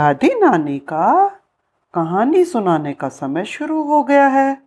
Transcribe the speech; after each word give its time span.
दादी 0.00 0.40
नानी 0.40 0.78
का 0.78 1.28
कहानी 1.94 2.44
सुनाने 2.44 2.92
का 2.92 3.08
समय 3.08 3.44
शुरू 3.44 3.82
हो 3.82 4.02
गया 4.02 4.26
है। 4.26 4.62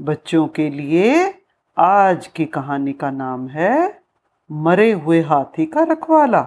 बच्चों 0.00 0.46
के 0.46 0.70
लिए 0.70 1.34
आज 1.78 2.26
की 2.26 2.44
कहानी 2.44 2.92
का 2.92 3.10
नाम 3.10 3.48
है 3.48 4.02
मरे 4.52 4.92
हुए 4.92 5.20
हाथी 5.20 5.66
का 5.66 5.82
रखवाला। 5.82 6.42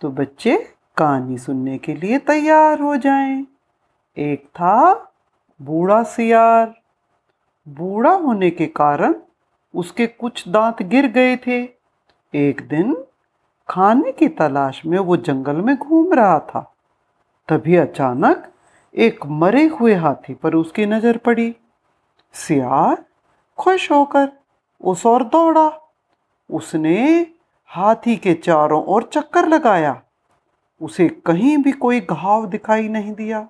तो 0.00 0.10
बच्चे, 0.10 0.74
कहानी 0.96 1.38
सुनने 1.38 1.78
के 1.78 1.94
लिए 1.94 2.18
तैयार 2.18 2.80
हो 2.80 2.96
जाएँ। 2.96 3.46
एक 4.18 4.46
था 4.46 4.94
बूढ़ा 5.62 6.02
सियार। 6.02 6.74
बूढ़ा 7.68 8.12
होने 8.12 8.50
के 8.50 8.66
कारण 8.66 9.14
उसके 9.74 10.06
कुछ 10.06 10.48
दांत 10.48 10.82
गिर 10.82 11.06
गए 11.06 11.36
थे। 11.36 11.68
एक 12.34 12.68
दिन 12.68 13.04
खाने 13.68 14.12
की 14.12 14.28
तलाश 14.28 14.82
में 14.86 14.98
वो 14.98 15.16
जंगल 15.16 15.56
में 15.56 15.76
घूम 15.76 16.12
रहा 16.12 16.38
था। 16.38 16.74
तभी 17.48 17.76
अचानक 17.76 18.52
एक 18.94 19.26
मरे 19.26 19.66
हुए 19.66 19.94
हाथी 19.94 20.34
पर 20.34 20.54
उसकी 20.54 20.86
नज़र 20.86 21.16
पड़ी। 21.16 21.56
सियार, 22.32 23.04
खुश 23.58 23.92
होकर 23.92 24.32
उस 24.80 25.06
ओर 25.06 25.24
दौड़ा। 25.24 25.92
उसने 26.50 27.26
हाथी 27.66 28.16
के 28.16 28.34
चारों 28.34 28.84
ओर 28.84 29.02
चक्कर 29.02 29.48
लगाया। 29.48 30.02
उसे 30.82 31.08
कहीं 31.08 31.58
भी 31.58 31.72
कोई 31.72 32.00
घाव 32.00 32.46
दिखाई 32.46 32.88
नहीं 32.88 33.12
दिया। 33.12 33.48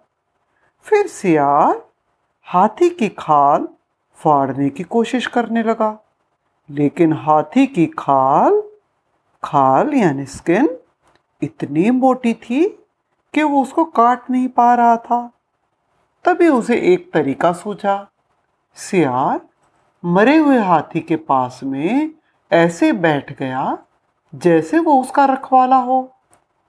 फिर 0.83 1.07
सियार 1.07 1.87
हाथी 2.45 2.91
की 2.91 3.09
खाल 3.09 3.69
फाड़ने 4.15 4.71
की 4.71 4.83
कोशिश 4.83 5.27
करने 5.27 5.63
लगा। 5.63 5.99
लेकिन 6.71 7.13
हाथी 7.13 7.67
की 7.67 7.87
खाल 7.87 8.63
खाल 9.43 9.93
यानी 9.95 10.25
स्किन 10.27 10.69
इतनी 11.43 11.91
मोटी 11.91 12.33
थी 12.35 12.67
कि 13.35 13.43
वो 13.43 13.63
उसको 13.63 13.85
काट 13.85 14.31
नहीं 14.31 14.49
पा 14.49 14.75
रहा 14.75 14.97
था। 14.97 15.21
तभी 16.25 16.49
उसे 16.49 16.77
एक 16.93 17.11
तरीका 17.13 17.53
सूझा। 17.53 17.97
सियार 18.77 19.41
मरे 20.05 20.37
हुए 20.37 20.59
हाथी 20.59 21.01
के 21.01 21.17
पास 21.17 21.61
में 21.65 22.11
ऐसे 22.51 22.93
बैठ 22.95 23.33
गया 23.39 23.77
जैसे 24.33 24.79
वो 24.79 25.01
उसका 25.01 25.25
रखवाला 25.25 25.77
हो 25.77 26.01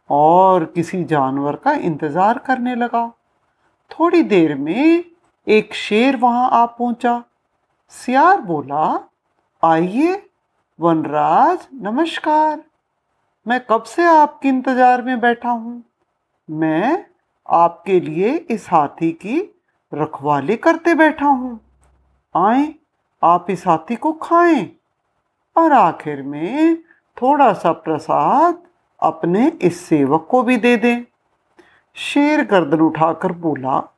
और 0.09 0.65
किसी 0.65 1.03
जानवर 1.03 1.55
का 1.55 1.71
इंतज़ार 1.71 2.37
करने 2.37 2.75
लगा। 2.75 3.07
थोड़ी 3.91 4.21
देर 4.23 4.55
में 4.55 5.03
एक 5.47 5.73
शेर 5.73 6.15
वहाँ 6.17 6.49
आ 6.51 6.65
पहुँचा। 6.67 7.23
सियार 7.93 8.41
बोला, 8.41 8.99
आइए 9.63 10.15
वनराज, 10.81 11.67
नमस्कार। 11.73 12.63
मैं 13.47 13.59
कब 13.69 13.83
से 13.83 14.05
आपके 14.05 14.49
इंतज़ार 14.49 15.01
में 15.01 15.19
बैठा 15.19 15.49
हूँ? 15.49 15.83
मैं 16.49 17.05
आपके 17.49 17.99
लिए 17.99 18.33
इस 18.33 18.67
हाथी 18.69 19.11
की 19.11 19.55
रखवाली 19.93 20.55
करते 20.55 20.93
बैठा 20.93 21.25
हूँ। 21.25 21.59
आए, 22.35 22.75
आप 23.23 23.45
इस 23.49 23.67
हाथी 23.67 23.95
को 23.95 24.13
खाएँ 24.13 24.69
और 25.57 25.71
आखिर 25.71 26.21
में 26.21 26.77
थोड़ा 27.21 27.53
सा 27.53 27.71
प्रसाद 27.71 28.63
अपने 28.99 29.51
इस 29.61 29.81
सेवक 29.81 30.27
को 30.31 30.43
भी 30.43 30.57
दे 30.57 30.77
दें। 30.77 31.03
शेर 31.93 32.45
गर्दन 32.45 32.81
उठाकर 32.81 33.31
बोला, 33.31 33.93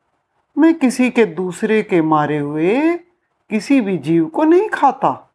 मैं 0.57 0.73
किसी 0.73 1.09
के 1.09 1.25
दूसरे 1.25 1.83
के 1.83 2.01
मारे 2.01 2.37
हुए 2.37 2.97
किसी 3.49 3.81
भी 3.81 3.97
जीव 3.97 4.25
को 4.25 4.43
नहीं 4.43 4.69
खाता। 4.69 5.30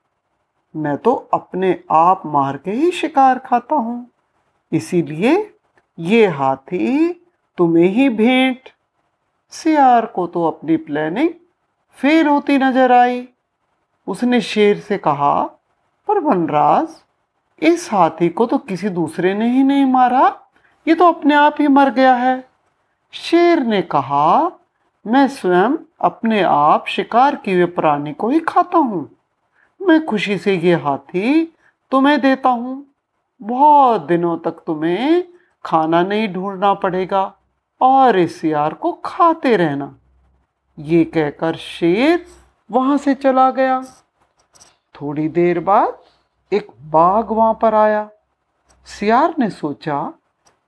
मैं 0.76 0.96
तो 0.96 1.12
अपने 1.34 1.78
आप 1.90 2.22
मार 2.26 2.56
के 2.56 2.70
ही 2.70 2.90
शिकार 2.90 3.38
खाता 3.38 3.74
हूँ। 3.74 4.06
इसीलिए 4.72 5.32
ये 5.98 6.26
हाथी 6.26 7.08
तुम्हें 7.58 7.88
ही 7.88 8.08
भेंट। 8.08 8.68
सियार 9.52 10.06
को 10.06 10.26
तो 10.26 10.44
अपनी 10.44 10.76
प्लानिंग 10.76 11.30
फेल 11.98 12.26
होती 12.26 12.58
नज़र 12.58 12.92
आई। 12.92 13.26
उसने 14.06 14.40
शेर 14.40 14.78
से 14.78 14.98
कहा, 14.98 15.42
पर 16.08 16.18
वनराज, 16.18 16.88
इस 17.62 17.88
हाथी 17.92 18.28
को 18.28 18.46
तो 18.46 18.58
किसी 18.58 18.88
दूसरे 18.88 19.34
ने 19.34 19.50
ही 19.50 19.62
नहीं 19.62 19.84
मारा। 19.84 20.28
ये 20.86 20.94
तो 20.94 21.08
अपने 21.08 21.34
आप 21.34 21.56
ही 21.60 21.68
मर 21.68 21.90
गया 21.90 22.14
है। 22.14 22.48
शेर 23.12 23.60
ने 23.60 23.82
कहा, 23.82 24.50
मैं 25.04 25.26
स्वयं 25.28 25.76
अपने 26.00 26.42
आप 26.42 26.86
शिकार 26.88 27.36
किए 27.36 27.66
प्राणी 27.66 28.12
को 28.12 28.28
ही 28.28 28.40
खाता 28.40 28.78
हूँ। 28.78 29.08
मैं 29.80 30.04
खुशी 30.06 30.36
से 30.38 30.56
ये 30.56 30.74
हाथी 30.74 31.44
तुम्हें 31.92 32.20
देता 32.20 32.48
हूँ। 32.48 32.84
बहुत 33.40 34.02
दिनों 34.02 34.36
तक 34.38 34.62
तुम्हें 34.66 35.24
खाना 35.64 36.02
नहीं 36.02 36.28
ढूंढना 36.28 36.72
पड़ेगा 36.74 37.22
और 37.80 38.18
इस 38.18 38.44
यार 38.44 38.74
को 38.74 38.92
खाते 39.04 39.56
रहना। 39.56 39.94
ये 40.78 41.04
कहकर 41.04 41.56
शेर 41.56 42.24
वहाँ 42.70 42.96
से 42.98 43.14
चला 43.14 43.50
गया। 43.50 43.80
थोड़ी 44.94 45.28
देर 45.28 45.60
बाद 45.60 45.98
एक 46.52 46.66
बाघ 46.82 47.24
वहाँ 47.26 47.58
पर 47.62 47.74
आया। 47.74 48.08
सियार 48.88 49.34
ने 49.38 49.50
सोचा, 49.50 50.12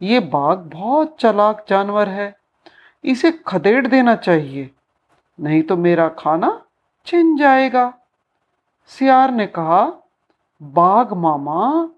ये 0.00 0.20
बाघ 0.22 0.56
बहुत 0.58 1.16
चलाक 1.20 1.64
जानवर 1.70 2.08
है, 2.08 2.34
इसे 3.04 3.30
खदेड़ 3.47 3.86
देना 3.86 4.14
चाहिए, 4.16 4.70
नहीं 5.38 5.62
तो 5.62 5.76
मेरा 5.76 6.08
खाना 6.18 6.50
छिन 7.06 7.36
जाएगा। 7.36 7.92
सियार 8.88 9.31
ने 9.31 9.47
कहा, 9.47 9.93
बाघ 10.62 11.12
मामा, 11.12 11.88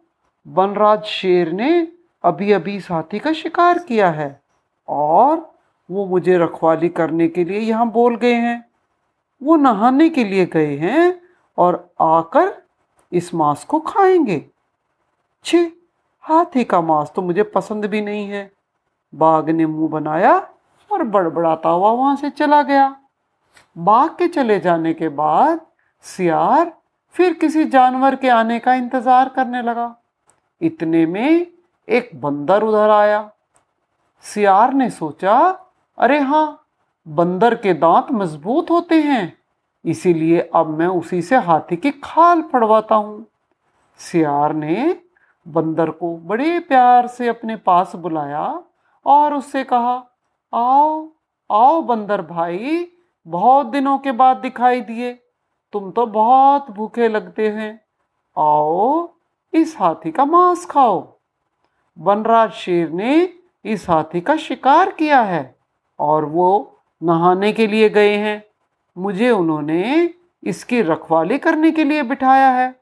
वनराज 0.49 1.05
शेर 1.05 1.53
ने 1.53 1.89
अभी 2.25 2.53
अभी 2.53 2.81
साथी 2.81 3.19
का 3.19 3.33
शिकार 3.33 3.79
किया 3.79 4.11
है 4.11 4.41
और 4.89 5.55
वो 5.91 6.07
मुझे 6.07 6.39
रखवाली 6.39 6.89
करने 6.89 7.29
के 7.29 7.45
लिए 7.45 7.59
यहाँ 7.59 7.91
बोल 7.91 8.17
गए 8.17 8.35
हैं। 8.35 8.65
वो 9.43 9.57
नहाने 9.57 10.09
के 10.09 10.25
लिए 10.25 10.47
गए 10.47 10.77
हैं 10.77 11.21
और 11.59 11.95
आकर 12.01 12.63
इस 13.13 13.35
मांस 13.35 13.65
को 13.65 13.81
खाएँगे। 13.81 14.45
छे, 15.45 15.73
हाथी 16.21 16.65
का 16.65 16.81
मांस 16.81 17.13
तो 17.17 17.23
मुझे 17.23 17.43
पसंद 17.43 17.85
भी 17.85 18.01
नहीं 18.01 18.27
है। 18.29 18.51
बाघ 19.15 19.51
ने 19.51 19.67
मुँह 19.67 19.89
बनाया 19.89 20.49
और 20.93 21.03
बड़बड़ाता 21.03 21.69
हुआ 21.69 21.91
वहाँ 21.91 22.17
से 22.17 22.31
चला 22.31 22.63
गया। 22.63 22.97
बाघ 23.79 24.11
के 24.11 24.29
चले 24.29 24.61
जाने 24.61 24.95
के 24.95 25.09
बाद 25.09 25.61
सियार 26.03 26.80
फिर 27.15 27.33
किसी 27.33 27.65
जानवर 27.67 28.15
के 28.17 28.29
आने 28.29 28.59
का 28.59 28.75
इंतज़ार 28.75 29.29
करने 29.29 29.63
लगा। 29.63 29.95
इतने 30.61 31.05
में 31.07 31.47
एक 31.89 32.11
बंदर 32.17 32.63
उधर 32.63 32.91
आया। 32.91 33.31
सियार 34.25 34.73
ने 34.75 34.89
सोचा, 34.91 35.37
अरे 35.99 36.19
हाँ 36.21 36.57
बंदर 37.07 37.55
के 37.55 37.73
दांत 37.75 38.07
मज़बूत 38.13 38.71
होते 38.71 38.95
हैं, 38.95 39.33
इसीलिए 39.85 40.41
अब 40.55 40.79
मैं 40.79 40.87
उसी 40.89 41.21
से 41.23 41.37
हाथी 41.39 41.77
की 41.77 41.91
खाल 41.95 42.43
पड़वाता 42.43 42.95
हूँ। 42.95 43.27
सियार 44.01 44.53
ने 44.55 44.97
बंदर 45.47 45.91
को 45.91 46.17
बड़े 46.19 46.59
प्यार 46.61 47.07
से 47.07 47.29
अपने 47.29 47.57
पास 47.57 47.95
बुलाया 47.97 48.43
और 49.07 49.35
उससे 49.35 49.65
कहा, 49.65 49.95
आओ 50.53 51.09
आओ 51.51 51.81
बंदर 51.83 52.23
भाई, 52.23 52.87
बहुत 53.27 53.67
दिनों 53.67 53.97
के 53.99 54.13
बाद 54.13 54.37
दिखाई 54.37 54.81
दिए। 54.81 55.19
तुम 55.73 55.91
तो 55.91 56.07
बहुत 56.07 56.71
भूखे 56.71 57.09
लगते 57.09 57.49
हैं। 57.49 57.81
आओ, 58.39 59.09
इस 59.55 59.77
हाथी 59.79 60.11
का 60.11 60.25
मांस 60.25 60.67
खाओ। 60.67 61.17
वनराज 61.99 62.51
शेर 62.51 62.91
ने 62.91 63.33
इस 63.65 63.91
हाथी 63.91 64.21
का 64.21 64.37
शिकार 64.37 64.91
किया 64.91 65.21
है 65.21 65.57
और 65.99 66.25
वो 66.25 66.77
नहाने 67.03 67.53
के 67.53 67.67
लिए 67.67 67.89
गए 67.89 68.17
हैं। 68.17 68.45
मुझे 68.99 69.31
उन्होंने 69.31 70.15
इसकी 70.45 70.83
रखवाली 70.83 71.39
करने 71.39 71.71
के 71.71 71.85
लिए 71.85 72.03
बिठाया 72.03 72.51
है। 72.51 72.81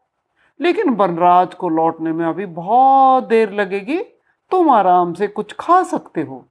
लेकिन 0.61 0.91
वनराज 0.91 1.55
को 1.55 1.69
लौटने 1.69 2.13
में 2.13 2.27
अभी 2.27 2.47
बहुत 2.47 3.25
देर 3.25 3.53
लगेगी। 3.53 3.99
तुम 4.51 4.71
आराम 4.71 5.15
से 5.15 5.27
कुछ 5.27 5.55
खा 5.61 5.83
सकते 5.83 6.23
हो। 6.23 6.45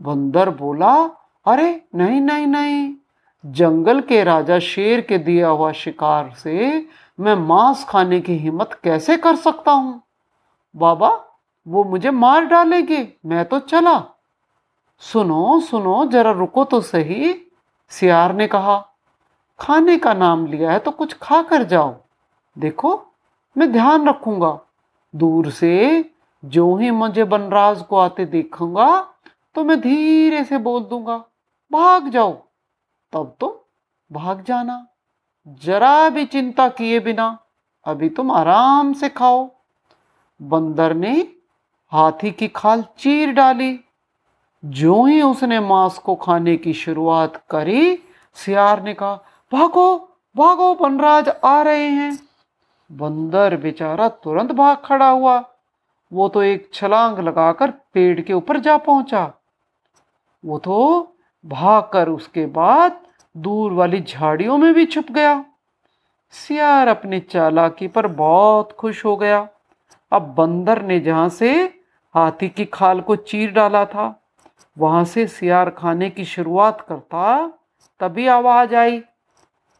बंदर 0.00 0.50
बोला, 0.50 1.10
अरे, 1.46 1.84
नहीं 1.94 2.20
नहीं 2.20 2.46
नहीं। 2.46 2.94
जंगल 3.44 4.00
के 4.00 4.22
राजा 4.24 4.58
शेर 4.58 5.00
के 5.00 5.18
दिया 5.18 5.48
हुआ 5.48 5.70
शिकार 5.72 6.30
से 6.38 6.86
मैं 7.18 7.34
मांस 7.36 7.84
खाने 7.84 8.20
की 8.20 8.34
हिम्मत 8.34 8.78
कैसे 8.84 9.16
कर 9.16 9.36
सकता 9.36 9.72
हूँ? 9.72 10.02
बाबा, 10.74 11.08
वो 11.66 11.84
मुझे 11.84 12.10
मार 12.10 12.44
डालेंगे, 12.44 13.08
मैं 13.26 13.44
तो 13.44 13.58
चला। 13.58 13.98
सुनो 15.02 15.58
सुनो, 15.60 16.04
जरा 16.06 16.30
रुको 16.30 16.64
तो 16.64 16.80
सही, 16.80 17.34
सियार 17.90 18.34
ने 18.34 18.46
कहा। 18.46 18.78
खाने 19.58 19.96
का 19.98 20.14
नाम 20.14 20.46
लिया 20.46 20.70
है 20.72 20.78
तो 20.78 20.90
कुछ 20.90 21.16
खा 21.22 21.42
कर 21.42 21.62
जाओ। 21.62 21.94
देखो, 22.56 22.94
मैं 23.56 23.70
ध्यान 23.72 24.08
रखूँगा। 24.08 24.58
दूर 25.14 25.50
से 25.50 26.04
जो 26.42 26.74
ही 26.76 26.90
मुझे 26.90 27.24
बनराज 27.24 27.82
को 27.82 27.96
आते 27.96 28.24
देखूँगा 28.24 28.88
तो 29.54 29.64
मैं 29.64 29.80
धीरे 29.80 30.44
से 30.44 30.58
बोल 30.58 30.82
दूँगा, 30.82 31.16
भाग 31.70 32.08
जाओ। 32.08 32.32
तब 33.12 33.36
तो 33.40 33.68
भाग 34.12 34.42
जाना। 34.42 34.86
जरा 35.48 36.08
भी 36.08 36.24
चिंता 36.24 36.68
किए 36.68 37.00
बिना 37.00 37.38
अभी 37.84 38.08
तुम 38.08 38.30
आराम 38.30 38.92
से 38.92 39.08
खाओ। 39.08 39.50
बंदर 40.42 40.94
ने 40.94 41.32
हाथी 41.92 42.30
की 42.30 42.48
खाल 42.48 42.84
चीर 42.98 43.32
डाली। 43.32 43.80
जो 44.64 45.04
ही 45.04 45.22
उसने 45.22 45.60
मांस 45.60 45.98
को 45.98 46.14
खाने 46.14 46.56
की 46.56 46.72
शुरुआत 46.72 47.44
करी, 47.50 47.98
सियार 48.34 48.82
ने 48.82 48.94
कहा, 48.94 49.14
भागो 49.52 50.08
भागो 50.36 50.74
बनराज 50.74 51.28
आ 51.28 51.62
रहे 51.62 51.88
हैं। 51.88 52.18
बंदर 52.92 53.56
बेचारा 53.56 54.08
तुरंत 54.08 54.52
भाग 54.52 54.76
खड़ा 54.84 55.08
हुआ। 55.08 55.44
वो 56.12 56.28
तो 56.28 56.42
एक 56.42 56.70
छलांग 56.74 57.18
लगाकर 57.18 57.70
पेड़ 57.70 58.20
के 58.20 58.32
ऊपर 58.32 58.58
जा 58.58 58.76
पहुँचा। 58.76 59.32
वो 60.44 60.58
तो 60.58 61.11
भागकर 61.44 62.08
उसके 62.08 62.46
बाद 62.46 63.00
दूर 63.34 63.72
वाली 63.72 64.00
झाड़ियों 64.00 64.56
में 64.58 64.72
भी 64.74 64.84
छुप 64.86 65.10
गया। 65.10 65.44
सियार 66.34 66.88
अपनी 66.88 67.20
चालाकी 67.20 67.88
पर 67.88 68.06
बहुत 68.06 68.72
खुश 68.72 69.04
हो 69.04 69.16
गया। 69.16 69.48
अब 70.12 70.34
बंदर 70.34 70.82
ने 70.82 70.98
जहाँ 71.00 71.28
से 71.28 71.52
हाथी 72.14 72.48
की 72.48 72.64
खाल 72.64 73.00
को 73.00 73.16
चीर 73.16 73.50
डाला 73.52 73.84
था, 73.84 74.22
वहाँ 74.76 75.04
से 75.04 75.26
सियार 75.26 75.70
खाने 75.70 76.10
की 76.10 76.24
शुरुआत 76.24 76.80
करता 76.80 77.46
तभी 78.00 78.26
आवाज़ 78.26 78.74
आई, 78.74 79.02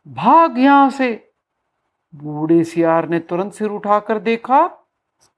भाग 0.06 0.58
यहाँ 0.58 0.90
से। 0.90 1.32
बूढ़े 2.14 2.62
सियार 2.64 3.08
ने 3.08 3.18
तुरंत 3.18 3.52
सिर 3.52 3.68
उठाकर 3.68 4.18
देखा, 4.18 4.60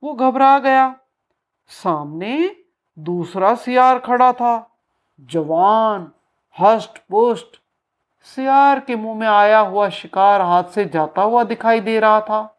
वो 0.02 0.14
घबरा 0.14 0.58
गया। 0.58 0.94
सामने 1.70 2.56
दूसरा 2.98 3.54
सियार 3.54 3.98
खड़ा 3.98 4.32
था। 4.32 4.73
जवान 5.20 6.12
हस्ट 6.60 6.98
पुष्ट, 7.10 7.46
सियार 8.22 8.80
के 8.80 8.96
मुँह 8.96 9.18
में 9.18 9.26
आया 9.26 9.58
हुआ 9.58 9.88
शिकार 9.88 10.40
हाथ 10.40 10.64
से 10.64 10.84
जाता 10.84 11.22
हुआ 11.22 11.44
दिखाई 11.44 11.80
दे 11.80 12.00
रहा 12.00 12.20
था। 12.20 12.56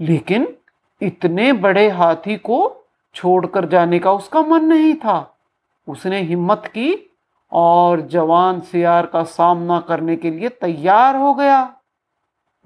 लेकिन 0.00 0.56
इतने 1.02 1.52
बड़े 1.52 1.88
हाथी 1.88 2.36
को 2.36 2.76
छोड़कर 3.14 3.64
जाने 3.64 3.98
का 3.98 4.12
उसका 4.12 4.40
मन 4.40 4.64
नहीं 4.64 4.94
था। 4.94 5.36
उसने 5.88 6.20
हिम्मत 6.20 6.62
की 6.66 7.16
और 7.52 8.00
जवान 8.00 8.60
सियार 8.60 9.06
का 9.06 9.22
सामना 9.22 9.80
करने 9.80 10.16
के 10.16 10.30
लिए 10.30 10.48
तैयार 10.48 11.16
हो 11.16 11.34
गया। 11.34 11.76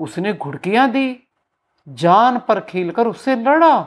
उसने 0.00 0.32
घुड़कियाँ 0.32 0.90
दी, 0.90 1.22
जान 1.88 2.38
पर 2.38 2.60
खेलकर 2.60 3.06
उससे 3.06 3.36
लड़ा, 3.36 3.80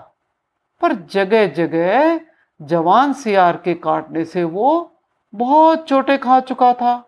पर 0.81 0.93
जगह 0.93 1.47
जगह 1.47 2.19
जवान 2.61 3.13
सियार 3.13 3.57
के 3.57 3.73
काटने 3.73 4.25
से 4.25 4.43
वो 4.43 4.87
बहुत 5.33 5.85
चोटे 5.87 6.17
खा 6.17 6.39
चुका 6.39 6.73
था। 6.73 7.03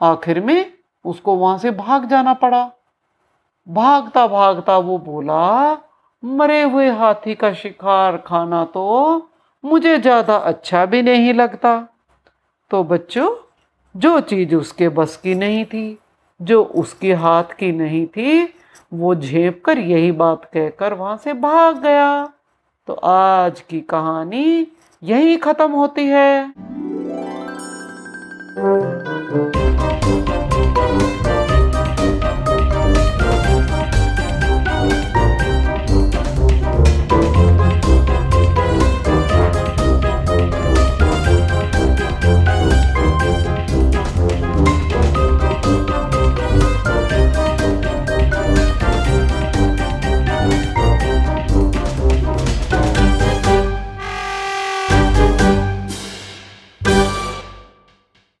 आखिर 0.00 0.40
में 0.40 0.72
उसको 1.04 1.34
वहाँ 1.36 1.58
से 1.58 1.70
भाग 1.70 2.04
जाना 2.04 2.34
पड़ा। 2.34 2.70
भागता 3.66 4.26
भागता 4.26 4.78
वो 4.78 4.98
बोला, 4.98 5.72
मरे 6.22 6.62
हुए 6.62 6.90
हाथी 6.90 7.34
का 7.34 7.52
शिकार 7.52 8.16
खाना 8.16 8.64
तो 8.64 9.30
मुझे 9.64 9.98
ज़्यादा 9.98 10.36
अच्छा 10.36 10.84
भी 10.86 11.02
नहीं 11.02 11.32
लगता। 11.34 11.88
तो 12.70 12.82
बच्चों, 12.84 13.28
जो 13.94 14.20
चीज़ 14.20 14.54
उसके 14.54 14.88
बस 14.88 15.16
की 15.16 15.34
नहीं 15.34 15.64
थी, 15.64 15.98
जो 16.40 16.62
उसके 16.64 17.12
हाथ 17.12 17.56
की 17.58 17.72
नहीं 17.72 18.06
थी, 18.06 18.54
वो 18.94 19.14
झेप 19.14 19.62
कर 19.64 19.78
यही 19.78 20.12
बात 20.12 20.44
कहकर 20.44 20.94
वहाँ 20.94 21.16
से 21.16 21.32
भाग 21.32 21.82
गया। 21.82 22.32
तो 22.88 22.94
आज 22.94 23.60
की 23.60 23.80
कहानी 23.80 24.66
यही 25.02 25.36
खत्म 25.36 25.70
होती 25.70 26.06
है। 26.06 26.52
Música 28.56 29.63